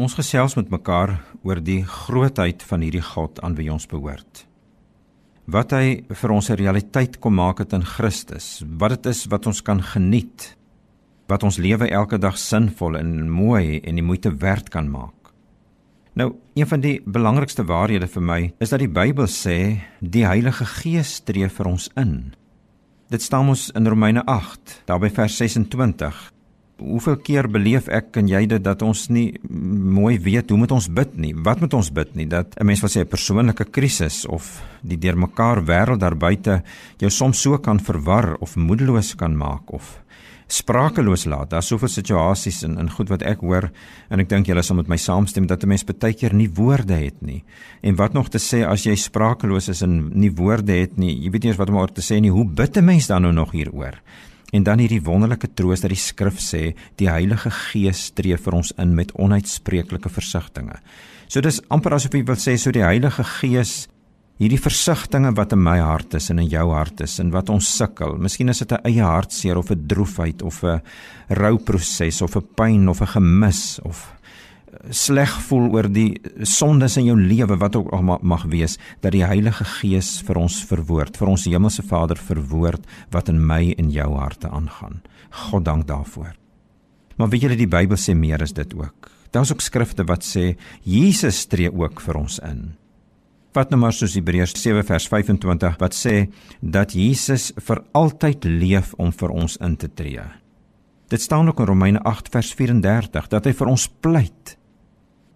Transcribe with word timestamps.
Ons 0.00 0.14
gesels 0.16 0.54
met 0.56 0.70
mekaar 0.72 1.10
oor 1.44 1.58
die 1.60 1.82
grootheid 1.84 2.62
van 2.64 2.80
hierdie 2.80 3.02
God 3.04 3.36
aan 3.44 3.52
wie 3.58 3.68
ons 3.68 3.84
behoort. 3.90 4.46
Wat 5.44 5.74
hy 5.76 6.00
vir 6.08 6.32
ons 6.32 6.48
'n 6.48 6.56
realiteit 6.56 7.18
kom 7.20 7.34
maak 7.34 7.58
het 7.58 7.74
in 7.74 7.84
Christus, 7.84 8.64
wat 8.78 8.90
dit 8.90 9.06
is 9.12 9.26
wat 9.26 9.46
ons 9.46 9.60
kan 9.60 9.82
geniet, 9.82 10.56
wat 11.28 11.42
ons 11.42 11.58
lewe 11.58 11.90
elke 11.90 12.18
dag 12.18 12.38
sinvol 12.38 12.96
en 12.96 13.30
mooi 13.30 13.80
en 13.84 13.94
die 13.94 14.02
moeite 14.02 14.30
werd 14.30 14.70
kan 14.70 14.90
maak. 14.90 15.34
Nou, 16.14 16.34
een 16.54 16.66
van 16.66 16.80
die 16.80 17.02
belangrikste 17.04 17.64
waarhede 17.64 18.08
vir 18.08 18.22
my 18.22 18.52
is 18.58 18.70
dat 18.70 18.80
die 18.80 18.88
Bybel 18.88 19.26
sê 19.26 19.80
die 20.00 20.24
Heilige 20.24 20.64
Gees 20.64 21.20
tree 21.20 21.48
vir 21.48 21.66
ons 21.66 21.90
in. 21.96 22.32
Dit 23.10 23.22
staan 23.22 23.48
ons 23.48 23.70
in 23.70 23.86
Romeine 23.86 24.24
8, 24.24 24.82
daarby 24.86 25.10
vers 25.10 25.36
26 25.36 26.32
hoeveel 26.80 27.16
keer 27.24 27.48
beleef 27.50 27.88
ek 27.88 28.16
en 28.20 28.28
jy 28.28 28.46
dit 28.50 28.62
dat 28.64 28.82
ons 28.82 29.06
nie 29.12 29.28
mooi 29.50 30.18
weet 30.18 30.50
hoe 30.50 30.58
moet 30.58 30.72
ons 30.72 30.88
bid 30.88 31.16
nie. 31.20 31.32
Wat 31.36 31.60
moet 31.60 31.74
ons 31.76 31.92
bid 31.92 32.14
nie? 32.16 32.26
Dat 32.26 32.56
'n 32.58 32.66
mens 32.66 32.80
wil 32.80 32.90
sê 32.90 33.00
'n 33.00 33.08
persoonlike 33.08 33.64
krisis 33.70 34.26
of 34.26 34.62
die 34.82 34.98
deurmekaar 34.98 35.64
wêreld 35.64 36.00
daar 36.00 36.16
buite 36.16 36.62
jou 36.98 37.10
soms 37.10 37.40
so 37.40 37.58
kan 37.58 37.80
verwar 37.80 38.36
of 38.40 38.56
moedeloos 38.56 39.14
kan 39.14 39.36
maak 39.36 39.72
of 39.72 40.00
sprakeloos 40.50 41.24
laat. 41.24 41.50
Daar's 41.50 41.66
soveel 41.66 41.88
situasies 41.88 42.62
in 42.62 42.78
in 42.78 42.90
goed 42.90 43.08
wat 43.08 43.22
ek 43.22 43.40
hoor 43.40 43.70
en 44.10 44.20
ek 44.20 44.28
dink 44.28 44.46
julle 44.46 44.62
sal 44.62 44.76
met 44.76 44.88
my 44.88 44.96
saamstem 44.96 45.46
dat 45.46 45.62
'n 45.62 45.68
mens 45.68 45.84
baie 45.84 46.14
keer 46.14 46.34
nie 46.34 46.50
woorde 46.50 46.94
het 46.94 47.22
nie. 47.22 47.44
En 47.82 47.96
wat 47.96 48.12
nog 48.12 48.28
te 48.28 48.38
sê 48.38 48.66
as 48.66 48.84
jy 48.84 48.94
sprakeloos 48.96 49.68
is 49.68 49.82
en 49.82 50.10
nie 50.14 50.30
woorde 50.30 50.72
het 50.72 50.98
nie, 50.98 51.14
jy 51.24 51.30
weet 51.30 51.42
nie 51.42 51.50
eens 51.50 51.58
wat 51.58 51.68
om 51.68 51.76
oor 51.76 51.92
te 51.92 52.02
sê 52.02 52.20
nie. 52.20 52.30
Hoe 52.30 52.44
bid 52.46 52.76
'n 52.76 52.84
mens 52.84 53.06
dan 53.06 53.22
nou 53.22 53.32
nog 53.32 53.52
hieroor? 53.52 54.00
En 54.52 54.64
dan 54.66 54.82
hierdie 54.82 55.02
wonderlike 55.06 55.52
troos 55.54 55.84
dat 55.84 55.92
die 55.92 56.00
skrif 56.00 56.40
sê 56.42 56.74
die 56.98 57.10
Heilige 57.10 57.50
Gees 57.50 58.10
tree 58.16 58.36
vir 58.36 58.56
ons 58.58 58.72
in 58.78 58.94
met 58.94 59.12
onuitspreeklike 59.14 60.10
versigtings. 60.10 60.80
So 61.30 61.40
dis 61.40 61.60
amper 61.70 61.94
asof 61.94 62.14
jy 62.14 62.24
wil 62.26 62.38
sê 62.40 62.56
so 62.58 62.72
die 62.74 62.82
Heilige 62.82 63.24
Gees 63.38 63.86
hierdie 64.40 64.58
versigtings 64.58 65.36
wat 65.36 65.52
in 65.52 65.60
my 65.62 65.76
hart 65.78 66.16
is 66.16 66.30
en 66.32 66.40
in 66.40 66.48
jou 66.48 66.64
hart 66.72 67.02
is 67.04 67.18
en 67.20 67.30
wat 67.34 67.52
ons 67.52 67.68
sukkel. 67.76 68.16
Miskien 68.18 68.48
is 68.48 68.58
dit 68.58 68.72
'n 68.72 68.86
eie 68.88 69.04
hartseer 69.04 69.58
of 69.58 69.70
'n 69.70 69.86
droefheid 69.86 70.42
of 70.42 70.64
'n 70.64 70.80
rouproses 71.28 72.22
of 72.22 72.36
'n 72.36 72.48
pyn 72.56 72.88
of 72.88 73.02
'n 73.02 73.06
gemis 73.06 73.78
of 73.84 74.12
sleg 74.88 75.32
voel 75.48 75.68
oor 75.74 75.88
die 75.92 76.20
sondes 76.48 76.96
in 77.00 77.10
jou 77.10 77.16
lewe 77.18 77.58
wat 77.60 77.76
ook 77.76 77.92
al 77.92 78.02
mag 78.22 78.46
wees 78.52 78.78
dat 79.04 79.12
die 79.12 79.24
Heilige 79.26 79.64
Gees 79.76 80.18
vir 80.24 80.40
ons 80.40 80.60
verwoord 80.64 81.20
vir 81.20 81.32
ons 81.32 81.46
hemelse 81.48 81.84
Vader 81.86 82.16
verwoord 82.16 82.86
wat 83.12 83.28
in 83.28 83.42
my 83.44 83.74
en 83.78 83.90
jou 83.92 84.10
harte 84.16 84.48
aangaan. 84.48 85.02
God 85.30 85.64
dank 85.64 85.86
daarvoor. 85.86 86.34
Maar 87.16 87.28
weet 87.28 87.44
julle 87.44 87.60
die 87.60 87.70
Bybel 87.70 87.98
sê 88.00 88.14
meer 88.16 88.42
as 88.42 88.54
dit 88.56 88.74
ook. 88.74 89.10
Daar's 89.30 89.52
ook 89.52 89.62
skrifte 89.62 90.06
wat 90.08 90.24
sê 90.26 90.56
Jesus 90.82 91.44
tree 91.46 91.70
ook 91.70 92.00
vir 92.00 92.16
ons 92.16 92.38
in. 92.42 92.70
Wat 93.54 93.70
nou 93.70 93.80
maar 93.82 93.94
soos 93.94 94.14
Hebreërs 94.14 94.54
7 94.56 94.84
vers 94.86 95.08
25 95.10 95.76
wat 95.80 95.96
sê 95.96 96.30
dat 96.60 96.94
Jesus 96.94 97.50
vir 97.58 97.82
altyd 97.98 98.46
leef 98.46 98.94
om 98.98 99.12
vir 99.12 99.34
ons 99.34 99.58
in 99.60 99.76
te 99.76 99.90
tree. 99.90 100.24
Dit 101.10 101.22
staan 101.22 101.48
ook 101.50 101.60
in 101.60 101.66
Romeine 101.66 102.02
8 102.06 102.30
vers 102.30 102.54
34 102.54 103.28
dat 103.28 103.46
hy 103.46 103.52
vir 103.58 103.70
ons 103.70 103.88
pleit 104.00 104.56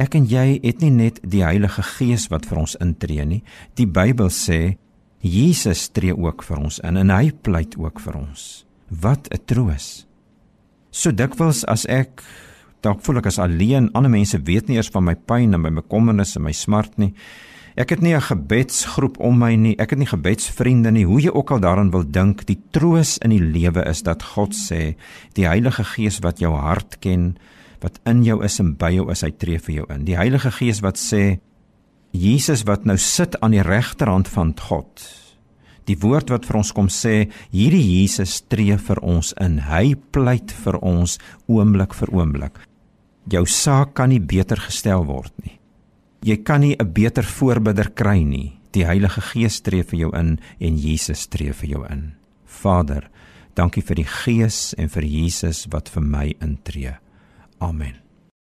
Ek 0.00 0.14
en 0.16 0.24
jy 0.24 0.56
het 0.62 0.80
nie 0.80 0.92
net 0.94 1.18
die 1.20 1.42
Heilige 1.44 1.82
Gees 1.84 2.30
wat 2.32 2.46
vir 2.48 2.62
ons 2.62 2.76
intree 2.80 3.24
nie. 3.28 3.42
Die 3.76 3.84
Bybel 3.84 4.30
sê 4.32 4.78
Jesus 5.20 5.90
tree 5.92 6.14
ook 6.16 6.40
vir 6.46 6.62
ons 6.62 6.78
in 6.88 6.96
en 6.96 7.12
hy 7.12 7.28
pleit 7.44 7.76
ook 7.76 8.00
vir 8.00 8.16
ons. 8.16 8.64
Wat 8.88 9.28
'n 9.28 9.44
troos. 9.44 10.06
So 10.90 11.12
dikwels 11.12 11.64
as 11.68 11.84
ek 11.86 12.24
dalk 12.80 13.02
voel 13.04 13.18
ek 13.18 13.26
as 13.26 13.38
alleen, 13.38 13.90
ander 13.92 14.10
mense 14.10 14.40
weet 14.40 14.68
nie 14.68 14.76
eers 14.76 14.88
van 14.88 15.04
my 15.04 15.14
pyn 15.14 15.52
en 15.52 15.60
my 15.60 15.70
bekommernisse 15.70 16.36
en 16.36 16.44
my 16.44 16.52
smart 16.52 16.96
nie. 16.98 17.12
Ek 17.76 17.90
het 17.90 18.00
nie 18.00 18.14
'n 18.14 18.20
gebedsgroep 18.20 19.20
om 19.20 19.38
my 19.38 19.54
nie. 19.54 19.76
Ek 19.78 19.90
het 19.90 19.98
nie 19.98 20.06
gebedsvriende 20.06 20.90
nie. 20.90 21.04
Hoe 21.04 21.20
jy 21.20 21.30
ook 21.30 21.50
al 21.50 21.60
daaraan 21.60 21.90
wil 21.90 22.04
dink, 22.10 22.46
die 22.46 22.58
troos 22.70 23.18
in 23.18 23.30
die 23.30 23.40
lewe 23.52 23.84
is 23.86 24.02
dat 24.02 24.22
God 24.22 24.54
sê, 24.54 24.96
die 25.34 25.46
Heilige 25.46 25.84
Gees 25.84 26.20
wat 26.20 26.38
jou 26.38 26.56
hart 26.56 26.98
ken, 27.00 27.36
wat 27.82 28.00
in 28.08 28.24
jou 28.24 28.40
is 28.44 28.60
en 28.60 28.74
by 28.78 28.90
jou 28.94 29.10
is, 29.12 29.22
hy 29.22 29.30
tree 29.30 29.58
vir 29.58 29.74
jou 29.74 29.86
in. 29.90 30.04
Die 30.04 30.18
Heilige 30.18 30.52
Gees 30.52 30.82
wat 30.84 31.00
sê 31.00 31.40
Jesus 32.12 32.64
wat 32.66 32.86
nou 32.88 32.98
sit 32.98 33.36
aan 33.40 33.54
die 33.54 33.62
regterhand 33.62 34.28
van 34.28 34.52
God. 34.58 35.04
Die 35.86 35.96
woord 35.98 36.30
wat 36.30 36.46
vir 36.46 36.60
ons 36.60 36.72
kom 36.74 36.88
sê, 36.92 37.30
hierdie 37.54 37.82
Jesus 37.82 38.40
tree 38.50 38.76
vir 38.78 39.00
ons 39.02 39.32
in. 39.40 39.60
Hy 39.66 39.94
pleit 40.14 40.52
vir 40.64 40.78
ons 40.82 41.18
oomblik 41.50 41.94
vir 41.98 42.12
oomblik. 42.14 42.60
Jou 43.30 43.44
saak 43.46 43.94
kan 43.98 44.10
nie 44.10 44.20
beter 44.20 44.58
gestel 44.58 45.06
word 45.06 45.32
nie. 45.44 45.58
Jy 46.26 46.36
kan 46.44 46.60
nie 46.60 46.76
'n 46.78 46.92
beter 46.92 47.24
voorbidder 47.24 47.90
kry 47.94 48.22
nie. 48.22 48.60
Die 48.72 48.84
Heilige 48.84 49.20
Gees 49.20 49.60
tree 49.60 49.82
vir 49.82 49.98
jou 49.98 50.10
in 50.16 50.38
en 50.60 50.76
Jesus 50.76 51.26
tree 51.26 51.52
vir 51.52 51.68
jou 51.68 51.86
in. 51.90 52.14
Vader, 52.44 53.10
dankie 53.54 53.82
vir 53.82 53.96
die 53.96 54.04
Gees 54.04 54.74
en 54.78 54.88
vir 54.88 55.02
Jesus 55.02 55.66
wat 55.70 55.88
vir 55.88 56.02
my 56.02 56.34
intree. 56.40 56.98
Amen. 57.60 58.09